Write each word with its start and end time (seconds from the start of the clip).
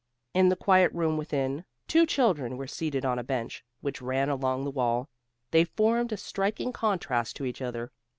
In 0.33 0.49
the 0.49 0.55
quiet 0.55 0.91
room 0.93 1.15
within, 1.15 1.63
two 1.87 2.07
children 2.07 2.57
were 2.57 2.65
seated 2.65 3.05
on 3.05 3.19
a 3.19 3.23
bench, 3.23 3.63
which 3.81 4.01
ran 4.01 4.29
along 4.29 4.63
the 4.63 4.71
wall. 4.71 5.09
They 5.51 5.63
formed 5.63 6.11
a 6.11 6.17
striking 6.17 6.73
contrast 6.73 7.35
to 7.35 7.45
each 7.45 7.61
other. 7.61 7.91